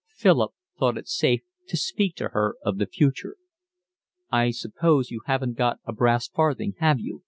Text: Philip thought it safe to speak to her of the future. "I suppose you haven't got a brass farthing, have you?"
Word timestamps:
Philip 0.15 0.53
thought 0.79 0.97
it 0.97 1.07
safe 1.07 1.41
to 1.67 1.77
speak 1.77 2.15
to 2.15 2.29
her 2.29 2.55
of 2.63 2.79
the 2.79 2.87
future. 2.87 3.35
"I 4.31 4.49
suppose 4.49 5.11
you 5.11 5.21
haven't 5.27 5.57
got 5.59 5.79
a 5.85 5.93
brass 5.93 6.27
farthing, 6.27 6.73
have 6.79 6.99
you?" 6.99 7.19